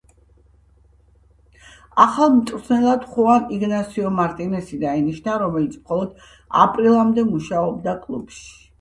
ახალ 2.05 2.31
მწვრთნელად 2.37 3.05
ხუან 3.11 3.45
იგნასიო 3.59 4.15
მარტინესი 4.23 4.83
დაინიშნა, 4.87 5.39
რომელიც 5.45 5.81
მხოლოდ 5.85 6.29
აპრილამდე 6.67 7.31
მუშაობდა 7.33 7.99
კლუბში. 8.05 8.47